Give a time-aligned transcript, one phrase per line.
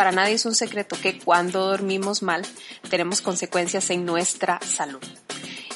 [0.00, 2.40] para nadie es un secreto que cuando dormimos mal
[2.88, 5.02] tenemos consecuencias en nuestra salud.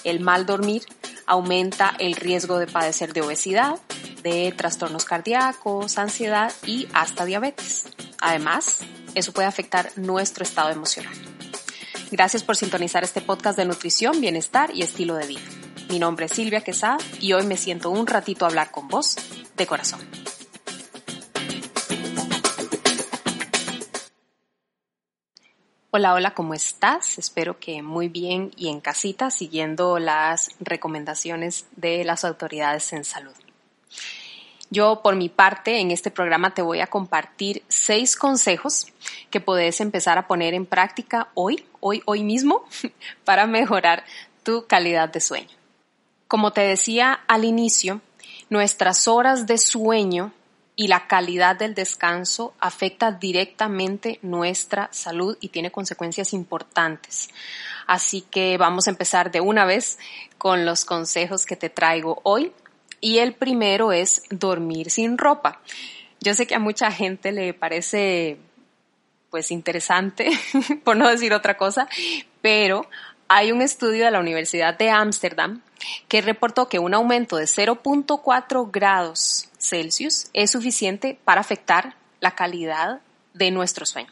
[0.03, 0.83] El mal dormir
[1.27, 3.79] aumenta el riesgo de padecer de obesidad,
[4.23, 7.85] de trastornos cardíacos, ansiedad y hasta diabetes.
[8.19, 8.79] Además,
[9.15, 11.13] eso puede afectar nuestro estado emocional.
[12.11, 15.43] Gracias por sintonizar este podcast de nutrición, bienestar y estilo de vida.
[15.91, 19.19] Mi nombre es Silvia Quesada y hoy me siento un ratito a hablar con vos
[19.55, 20.01] de corazón.
[25.97, 27.19] Hola, hola, ¿cómo estás?
[27.19, 33.31] Espero que muy bien y en casita siguiendo las recomendaciones de las autoridades en salud.
[34.71, 38.89] Yo, por mi parte, en este programa te voy a compartir seis consejos
[39.31, 42.65] que puedes empezar a poner en práctica hoy, hoy, hoy mismo,
[43.25, 44.03] para mejorar
[44.43, 45.57] tu calidad de sueño.
[46.27, 48.01] Como te decía al inicio,
[48.51, 50.33] nuestras horas de sueño
[50.77, 57.29] y la calidad del descanso afecta directamente nuestra salud y tiene consecuencias importantes.
[57.87, 59.99] Así que vamos a empezar de una vez
[60.39, 62.53] con los consejos que te traigo hoy.
[63.01, 65.61] Y el primero es dormir sin ropa.
[66.21, 68.39] Yo sé que a mucha gente le parece
[69.31, 70.31] pues interesante,
[70.85, 71.89] por no decir otra cosa,
[72.41, 72.89] pero
[73.29, 75.61] hay un estudio de la Universidad de Ámsterdam
[76.09, 83.01] que reportó que un aumento de 0.4 grados Celsius es suficiente para afectar la calidad
[83.33, 84.11] de nuestro sueño.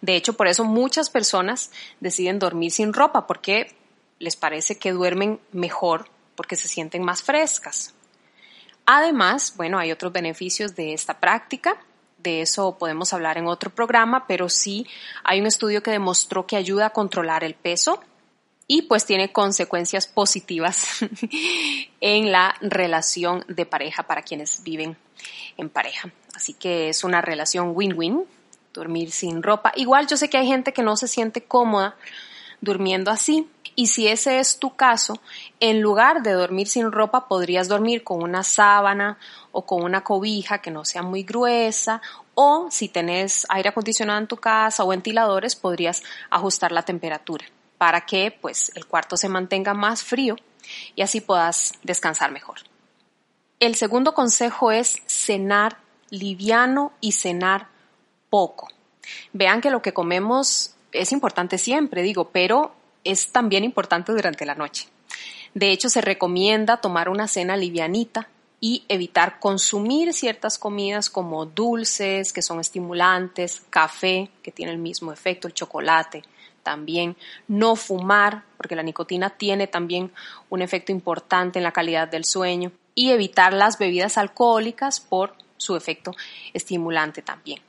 [0.00, 3.74] De hecho, por eso muchas personas deciden dormir sin ropa porque
[4.18, 7.94] les parece que duermen mejor porque se sienten más frescas.
[8.84, 11.76] Además, bueno, hay otros beneficios de esta práctica.
[12.18, 14.86] De eso podemos hablar en otro programa, pero sí
[15.24, 18.00] hay un estudio que demostró que ayuda a controlar el peso,
[18.66, 20.98] y pues tiene consecuencias positivas
[22.00, 24.96] en la relación de pareja para quienes viven
[25.56, 26.10] en pareja.
[26.34, 28.24] Así que es una relación win-win,
[28.74, 29.72] dormir sin ropa.
[29.76, 31.96] Igual yo sé que hay gente que no se siente cómoda
[32.60, 33.48] durmiendo así.
[33.78, 35.20] Y si ese es tu caso,
[35.60, 39.18] en lugar de dormir sin ropa, podrías dormir con una sábana
[39.52, 42.00] o con una cobija que no sea muy gruesa.
[42.34, 47.46] O si tenés aire acondicionado en tu casa o ventiladores, podrías ajustar la temperatura
[47.78, 50.36] para que pues el cuarto se mantenga más frío
[50.94, 52.58] y así puedas descansar mejor.
[53.60, 55.78] El segundo consejo es cenar
[56.10, 57.68] liviano y cenar
[58.28, 58.68] poco.
[59.32, 64.54] Vean que lo que comemos es importante siempre, digo, pero es también importante durante la
[64.54, 64.88] noche.
[65.54, 68.28] De hecho, se recomienda tomar una cena livianita
[68.60, 75.12] y evitar consumir ciertas comidas como dulces, que son estimulantes, café, que tiene el mismo
[75.12, 76.22] efecto, el chocolate,
[76.66, 77.16] también
[77.46, 80.10] no fumar, porque la nicotina tiene también
[80.50, 85.76] un efecto importante en la calidad del sueño, y evitar las bebidas alcohólicas por su
[85.76, 86.10] efecto
[86.52, 87.60] estimulante también.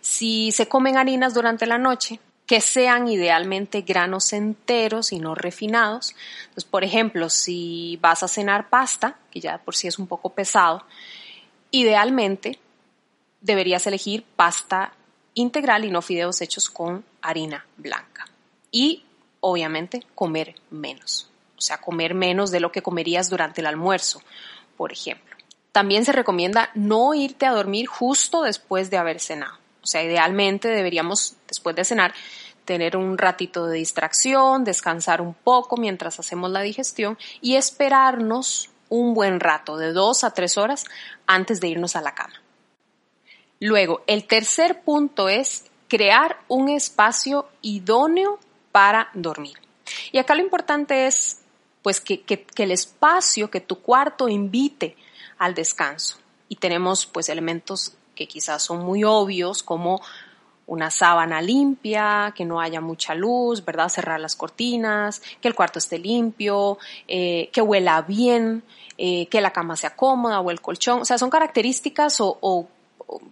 [0.00, 6.14] Si se comen harinas durante la noche, que sean idealmente granos enteros y no refinados.
[6.42, 10.28] Entonces, por ejemplo, si vas a cenar pasta, que ya por sí es un poco
[10.28, 10.84] pesado,
[11.72, 12.60] idealmente
[13.40, 14.92] deberías elegir pasta
[15.32, 18.26] integral y no fideos hechos con harina blanca
[18.74, 19.04] y
[19.38, 24.20] obviamente comer menos, o sea, comer menos de lo que comerías durante el almuerzo,
[24.76, 25.36] por ejemplo.
[25.70, 29.54] También se recomienda no irte a dormir justo después de haber cenado.
[29.80, 32.14] O sea, idealmente deberíamos, después de cenar,
[32.64, 39.14] tener un ratito de distracción, descansar un poco mientras hacemos la digestión y esperarnos un
[39.14, 40.84] buen rato, de dos a tres horas,
[41.28, 42.42] antes de irnos a la cama.
[43.60, 48.40] Luego, el tercer punto es crear un espacio idóneo
[48.74, 49.56] para dormir.
[50.10, 51.42] Y acá lo importante es
[51.80, 52.24] pues que,
[52.56, 54.96] el espacio, que tu cuarto invite
[55.38, 56.18] al descanso.
[56.48, 60.02] Y tenemos pues elementos que quizás son muy obvios como
[60.66, 63.88] una sábana limpia, que no haya mucha luz, ¿verdad?
[63.88, 68.64] Cerrar las cortinas, que el cuarto esté limpio, eh, que huela bien,
[68.98, 71.02] eh, que la cama sea cómoda o el colchón.
[71.02, 72.66] O sea, son características o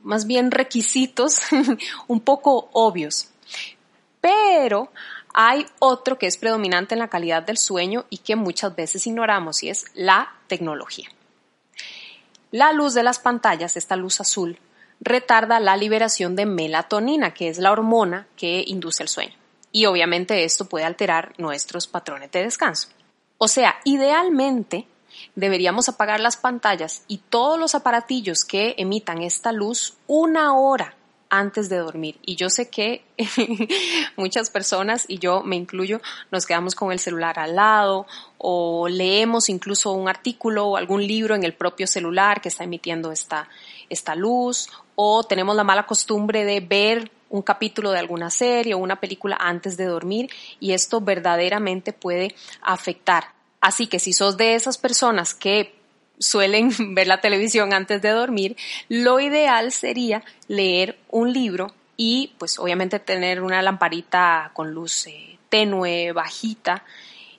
[0.04, 1.40] más bien requisitos
[2.06, 3.28] un poco obvios.
[4.20, 4.92] Pero
[5.34, 9.62] hay otro que es predominante en la calidad del sueño y que muchas veces ignoramos
[9.62, 11.08] y es la tecnología.
[12.50, 14.58] La luz de las pantallas, esta luz azul,
[15.00, 19.34] retarda la liberación de melatonina, que es la hormona que induce el sueño.
[19.72, 22.88] Y obviamente esto puede alterar nuestros patrones de descanso.
[23.38, 24.86] O sea, idealmente
[25.34, 30.94] deberíamos apagar las pantallas y todos los aparatillos que emitan esta luz una hora
[31.32, 32.18] antes de dormir.
[32.22, 33.02] Y yo sé que
[34.16, 38.06] muchas personas, y yo me incluyo, nos quedamos con el celular al lado
[38.36, 43.10] o leemos incluso un artículo o algún libro en el propio celular que está emitiendo
[43.10, 43.48] esta,
[43.88, 48.78] esta luz o tenemos la mala costumbre de ver un capítulo de alguna serie o
[48.78, 50.28] una película antes de dormir
[50.60, 53.32] y esto verdaderamente puede afectar.
[53.62, 55.81] Así que si sos de esas personas que
[56.22, 58.56] suelen ver la televisión antes de dormir,
[58.88, 65.38] lo ideal sería leer un libro y pues obviamente tener una lamparita con luz eh,
[65.48, 66.84] tenue, bajita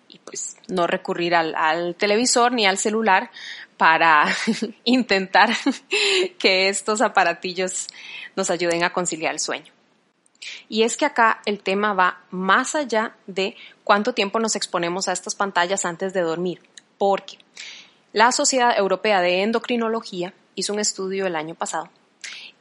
[0.08, 3.32] y pues no recurrir al, al televisor ni al celular
[3.78, 4.26] para
[4.84, 5.50] intentar
[6.40, 7.88] que estos aparatillos
[8.36, 9.74] nos ayuden a conciliar el sueño.
[10.68, 15.14] Y es que acá el tema va más allá de cuánto tiempo nos exponemos a
[15.14, 16.62] estas pantallas antes de dormir,
[16.98, 17.38] porque
[18.14, 21.90] la Sociedad Europea de Endocrinología hizo un estudio el año pasado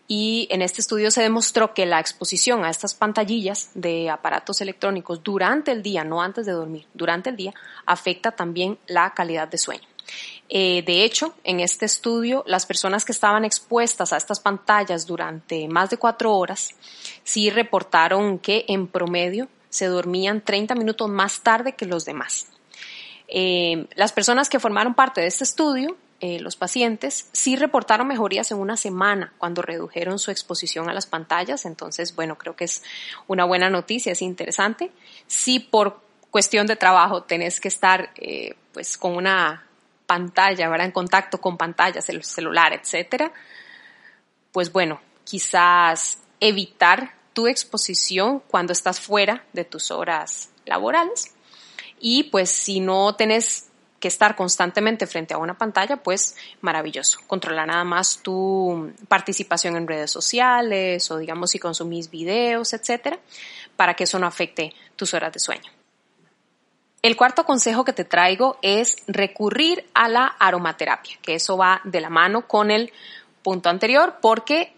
[0.09, 5.23] y en este estudio se demostró que la exposición a estas pantallillas de aparatos electrónicos
[5.23, 7.55] durante el día, no antes de dormir, durante el día,
[7.87, 9.87] afecta también la calidad de sueño.
[10.49, 15.69] Eh, de hecho, en este estudio, las personas que estaban expuestas a estas pantallas durante
[15.69, 16.71] más de cuatro horas,
[17.25, 22.49] sí reportaron que en promedio se dormían 30 minutos más tarde que los demás.
[23.35, 28.51] Eh, las personas que formaron parte de este estudio, eh, los pacientes, sí reportaron mejorías
[28.53, 31.65] en una semana cuando redujeron su exposición a las pantallas.
[31.65, 32.83] Entonces, bueno, creo que es
[33.27, 34.93] una buena noticia, es interesante.
[35.27, 38.13] Si por cuestión de trabajo tenés que estar
[38.73, 39.67] pues con una
[40.07, 40.87] pantalla, ¿verdad?
[40.87, 43.33] En contacto con pantallas, el celular, etcétera,
[44.53, 51.35] pues bueno, quizás evitar tu exposición cuando estás fuera de tus horas laborales.
[52.03, 53.69] Y pues si no tenés
[54.01, 57.21] que estar constantemente frente a una pantalla, pues maravilloso.
[57.29, 63.21] Controlar nada más tu participación en redes sociales o digamos si consumís videos, etcétera,
[63.77, 65.71] para que eso no afecte tus horas de sueño.
[67.01, 72.01] El cuarto consejo que te traigo es recurrir a la aromaterapia, que eso va de
[72.01, 72.93] la mano con el
[73.45, 74.75] punto anterior porque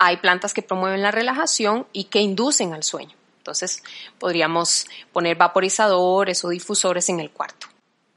[0.00, 3.16] hay plantas que promueven la relajación y que inducen al sueño.
[3.44, 3.82] Entonces
[4.18, 7.66] podríamos poner vaporizadores o difusores en el cuarto.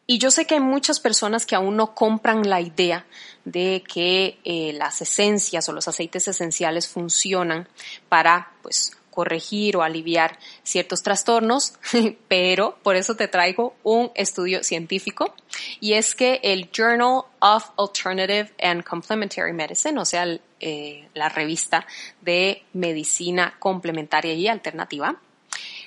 [0.05, 3.05] Y yo sé que hay muchas personas que aún no compran la idea
[3.43, 7.67] de que eh, las esencias o los aceites esenciales funcionan
[8.07, 11.73] para pues corregir o aliviar ciertos trastornos,
[12.27, 15.33] pero por eso te traigo un estudio científico
[15.79, 20.27] y es que el Journal of Alternative and Complementary Medicine, o sea,
[20.59, 21.87] eh, la revista
[22.21, 25.19] de medicina complementaria y alternativa,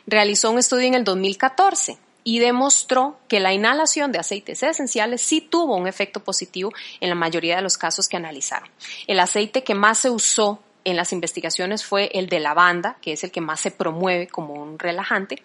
[0.08, 5.40] realizó un estudio en el 2014 y demostró que la inhalación de aceites esenciales sí
[5.40, 8.68] tuvo un efecto positivo en la mayoría de los casos que analizaron.
[9.06, 13.24] El aceite que más se usó en las investigaciones fue el de lavanda, que es
[13.24, 15.42] el que más se promueve como un relajante,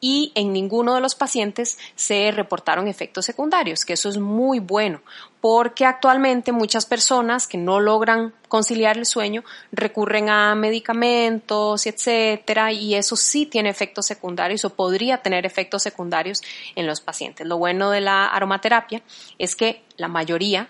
[0.00, 5.00] y en ninguno de los pacientes se reportaron efectos secundarios, que eso es muy bueno,
[5.40, 9.42] porque actualmente muchas personas que no logran conciliar el sueño
[9.72, 16.42] recurren a medicamentos, etcétera, y eso sí tiene efectos secundarios o podría tener efectos secundarios
[16.74, 17.46] en los pacientes.
[17.46, 19.02] Lo bueno de la aromaterapia
[19.38, 20.68] es que la mayoría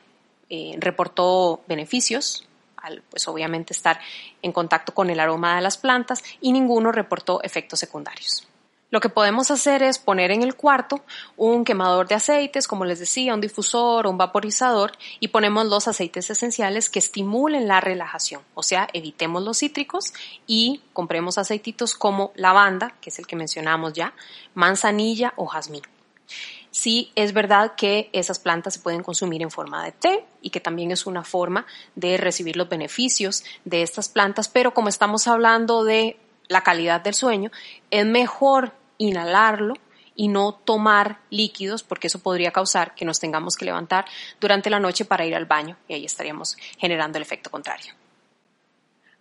[0.49, 2.46] eh, reportó beneficios
[3.11, 4.01] pues obviamente estar
[4.43, 8.47] en contacto con el aroma de las plantas y ninguno reportó efectos secundarios.
[8.91, 11.05] Lo que podemos hacer es poner en el cuarto
[11.37, 15.89] un quemador de aceites, como les decía, un difusor o un vaporizador y ponemos los
[15.89, 18.43] aceites esenciales que estimulen la relajación.
[18.55, 20.15] O sea, evitemos los cítricos
[20.47, 24.15] y compremos aceititos como lavanda, que es el que mencionamos ya,
[24.55, 25.83] manzanilla o jazmín
[26.77, 30.61] sí es verdad que esas plantas se pueden consumir en forma de té y que
[30.61, 31.65] también es una forma
[31.95, 36.19] de recibir los beneficios de estas plantas, pero como estamos hablando de
[36.49, 37.51] la calidad del sueño,
[37.91, 39.73] es mejor inhalarlo
[40.15, 44.05] y no tomar líquidos porque eso podría causar que nos tengamos que levantar
[44.39, 47.95] durante la noche para ir al baño y ahí estaríamos generando el efecto contrario.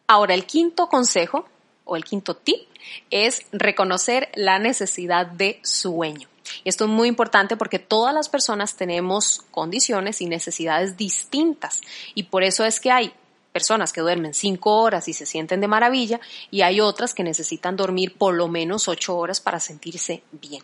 [0.07, 1.47] Ahora, el quinto consejo
[1.85, 2.67] o el quinto tip
[3.09, 6.27] es reconocer la necesidad de sueño.
[6.63, 11.81] Esto es muy importante porque todas las personas tenemos condiciones y necesidades distintas
[12.13, 13.13] y por eso es que hay
[13.51, 16.19] personas que duermen cinco horas y se sienten de maravilla
[16.51, 20.61] y hay otras que necesitan dormir por lo menos ocho horas para sentirse bien.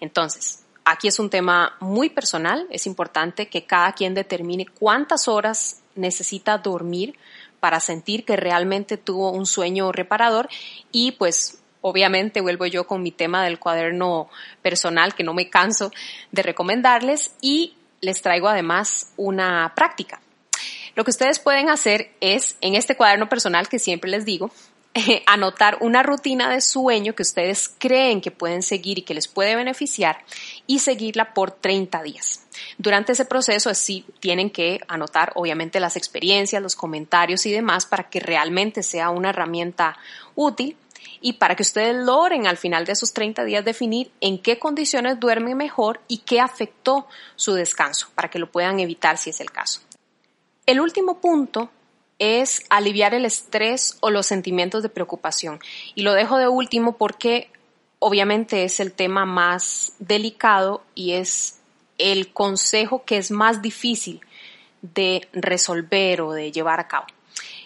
[0.00, 5.82] Entonces, aquí es un tema muy personal, es importante que cada quien determine cuántas horas
[5.96, 7.16] necesita dormir
[7.58, 10.48] para sentir que realmente tuvo un sueño reparador
[10.92, 14.28] y pues obviamente vuelvo yo con mi tema del cuaderno
[14.62, 15.90] personal que no me canso
[16.32, 20.20] de recomendarles y les traigo además una práctica.
[20.94, 24.50] Lo que ustedes pueden hacer es, en este cuaderno personal que siempre les digo,
[25.26, 29.54] anotar una rutina de sueño que ustedes creen que pueden seguir y que les puede
[29.54, 30.24] beneficiar
[30.66, 32.46] y seguirla por 30 días.
[32.78, 38.10] Durante ese proceso sí tienen que anotar obviamente las experiencias, los comentarios y demás para
[38.10, 39.96] que realmente sea una herramienta
[40.34, 40.76] útil
[41.20, 45.20] y para que ustedes logren al final de esos 30 días definir en qué condiciones
[45.20, 49.50] duermen mejor y qué afectó su descanso, para que lo puedan evitar si es el
[49.50, 49.80] caso.
[50.66, 51.70] El último punto
[52.18, 55.58] es aliviar el estrés o los sentimientos de preocupación.
[55.94, 57.50] Y lo dejo de último porque
[57.98, 61.58] obviamente es el tema más delicado y es
[61.98, 64.20] el consejo que es más difícil
[64.82, 67.06] de resolver o de llevar a cabo.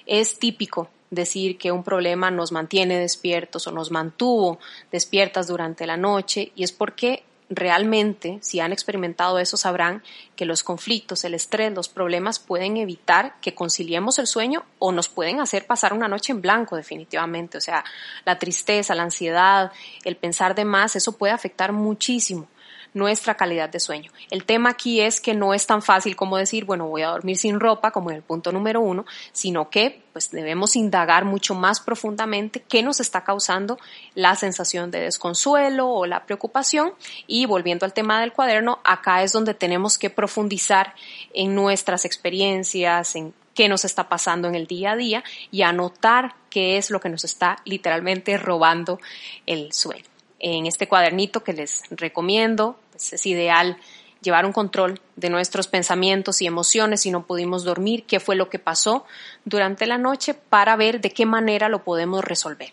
[0.07, 4.59] Es típico decir que un problema nos mantiene despiertos o nos mantuvo
[4.91, 10.03] despiertas durante la noche y es porque realmente, si han experimentado eso, sabrán
[10.35, 15.09] que los conflictos, el estrés, los problemas pueden evitar que conciliemos el sueño o nos
[15.09, 17.59] pueden hacer pasar una noche en blanco definitivamente.
[17.59, 17.85] O sea,
[18.25, 19.73] la tristeza, la ansiedad,
[20.05, 22.49] el pensar de más, eso puede afectar muchísimo
[22.95, 24.11] nuestra calidad de sueño.
[24.31, 27.37] El tema aquí es que no es tan fácil como decir, bueno, voy a dormir
[27.37, 31.81] sin ropa, como en el punto número uno, sino que pues debemos indagar mucho más
[31.81, 33.79] profundamente qué nos está causando
[34.15, 36.93] la sensación de desconsuelo o la preocupación.
[37.27, 40.95] Y volviendo al tema del cuaderno, acá es donde tenemos que profundizar
[41.35, 46.35] en nuestras experiencias, en qué nos está pasando en el día a día y anotar
[46.51, 49.01] qué es lo que nos está literalmente robando
[49.47, 50.05] el sueño.
[50.41, 53.77] En este cuadernito que les recomiendo, pues, es ideal
[54.23, 58.49] llevar un control de nuestros pensamientos y emociones si no pudimos dormir, qué fue lo
[58.49, 59.05] que pasó
[59.45, 62.73] durante la noche para ver de qué manera lo podemos resolver.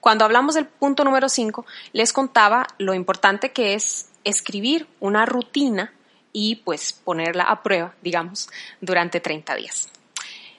[0.00, 5.92] Cuando hablamos del punto número 5, les contaba lo importante que es escribir una rutina
[6.32, 8.50] y pues ponerla a prueba, digamos,
[8.80, 9.88] durante 30 días.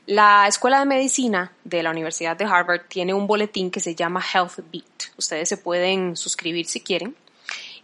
[0.07, 4.23] La Escuela de Medicina de la Universidad de Harvard tiene un boletín que se llama
[4.33, 5.11] Health Beat.
[5.17, 7.13] Ustedes se pueden suscribir si quieren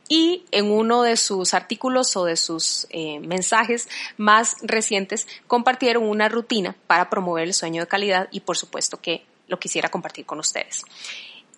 [0.10, 6.30] y en uno de sus artículos o de sus eh, mensajes más recientes compartieron una
[6.30, 10.40] rutina para promover el sueño de calidad y por supuesto que lo quisiera compartir con
[10.40, 10.84] ustedes.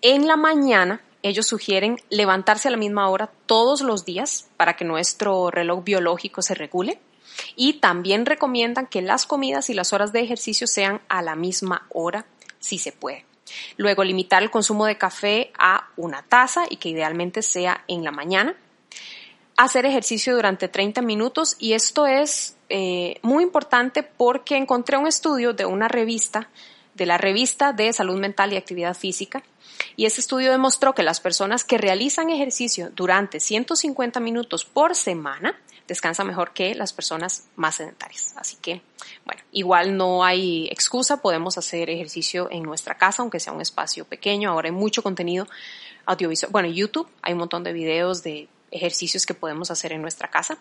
[0.02, 4.86] En la mañana ellos sugieren levantarse a la misma hora todos los días para que
[4.86, 7.00] nuestro reloj biológico se regule
[7.56, 11.88] y también recomiendan que las comidas y las horas de ejercicio sean a la misma
[11.90, 12.25] hora
[12.60, 13.25] si se puede.
[13.78, 18.12] Luego, limitar el consumo de café a una taza y que idealmente sea en la
[18.12, 18.56] mañana.
[19.58, 25.54] Hacer ejercicio durante 30 minutos y esto es eh, muy importante porque encontré un estudio
[25.54, 26.50] de una revista,
[26.94, 29.44] de la revista de salud mental y actividad física,
[29.96, 35.58] y ese estudio demostró que las personas que realizan ejercicio durante 150 minutos por semana
[35.88, 38.34] descansa mejor que las personas más sedentarias.
[38.38, 38.82] Así que,
[39.25, 44.06] bueno, igual no hay excusa, podemos hacer ejercicio en nuestra casa, aunque sea un espacio
[44.06, 44.50] pequeño.
[44.50, 45.48] Ahora hay mucho contenido
[46.06, 46.51] audiovisual.
[46.51, 50.58] Bueno, YouTube, hay un montón de videos de ejercicios que podemos hacer en nuestra casa.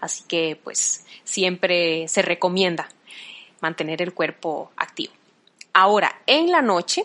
[0.00, 2.88] Así que, pues, siempre se recomienda
[3.60, 5.12] mantener el cuerpo activo.
[5.72, 7.04] Ahora, en la noche,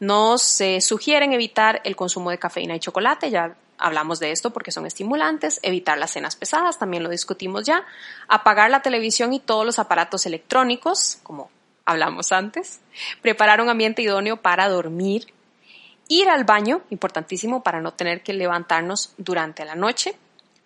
[0.00, 4.72] nos se sugieren evitar el consumo de cafeína y chocolate, ya hablamos de esto porque
[4.72, 7.84] son estimulantes, evitar las cenas pesadas, también lo discutimos ya,
[8.28, 11.50] apagar la televisión y todos los aparatos electrónicos, como
[11.84, 12.80] hablamos antes,
[13.22, 15.32] preparar un ambiente idóneo para dormir,
[16.08, 20.16] ir al baño, importantísimo para no tener que levantarnos durante la noche,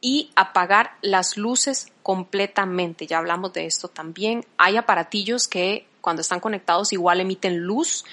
[0.00, 3.06] y apagar las luces completamente.
[3.06, 4.44] Ya hablamos de esto también.
[4.56, 8.04] Hay aparatillos que cuando están conectados igual emiten luz,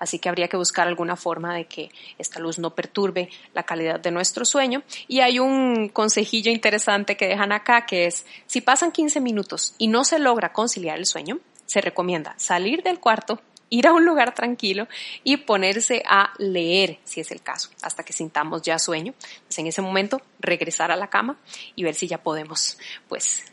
[0.00, 4.00] así que habría que buscar alguna forma de que esta luz no perturbe la calidad
[4.00, 4.82] de nuestro sueño.
[5.06, 9.86] Y hay un consejillo interesante que dejan acá que es, si pasan 15 minutos y
[9.86, 14.34] no se logra conciliar el sueño, se recomienda salir del cuarto, ir a un lugar
[14.34, 14.88] tranquilo
[15.22, 19.14] y ponerse a leer, si es el caso, hasta que sintamos ya sueño.
[19.46, 21.38] Pues en ese momento regresar a la cama
[21.76, 22.78] y ver si ya podemos,
[23.08, 23.44] pues,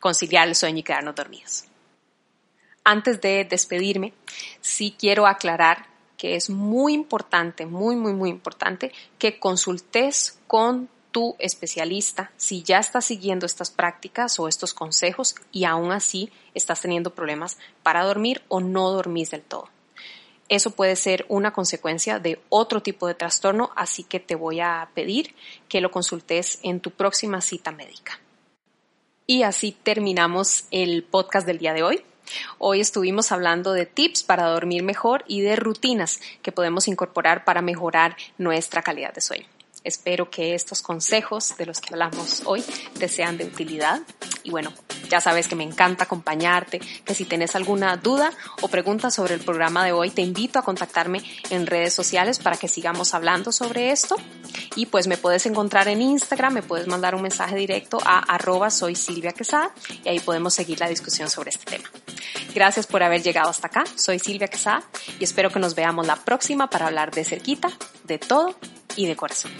[0.00, 1.64] conciliar el sueño y quedarnos dormidos
[2.84, 4.12] antes de despedirme,
[4.60, 5.86] sí quiero aclarar
[6.16, 12.78] que es muy importante, muy, muy, muy importante que consultes con tu especialista si ya
[12.78, 18.42] estás siguiendo estas prácticas o estos consejos y aún así estás teniendo problemas para dormir
[18.48, 19.68] o no dormís del todo.
[20.48, 24.90] Eso puede ser una consecuencia de otro tipo de trastorno, así que te voy a
[24.94, 25.34] pedir
[25.68, 28.20] que lo consultes en tu próxima cita médica.
[29.26, 32.04] Y así terminamos el podcast del día de hoy.
[32.58, 37.62] Hoy estuvimos hablando de tips para dormir mejor y de rutinas que podemos incorporar para
[37.62, 39.46] mejorar nuestra calidad de sueño.
[39.84, 42.64] Espero que estos consejos de los que hablamos hoy
[42.98, 44.00] te sean de utilidad.
[44.42, 44.72] Y bueno,
[45.10, 49.40] ya sabes que me encanta acompañarte, que si tienes alguna duda o pregunta sobre el
[49.40, 53.90] programa de hoy, te invito a contactarme en redes sociales para que sigamos hablando sobre
[53.90, 54.16] esto.
[54.74, 58.70] Y pues me puedes encontrar en Instagram, me puedes mandar un mensaje directo a arroba
[58.70, 59.70] soy Silvia Quesada
[60.02, 61.90] y ahí podemos seguir la discusión sobre este tema.
[62.54, 63.84] Gracias por haber llegado hasta acá.
[63.96, 64.84] Soy Silvia Quesada
[65.18, 67.68] y espero que nos veamos la próxima para hablar de cerquita,
[68.04, 68.54] de todo
[68.96, 69.50] y de corazón.